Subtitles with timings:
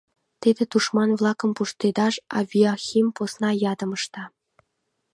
[0.41, 4.23] Тиде тушман-влакым пуштедаш авиахим посна ядым ышта.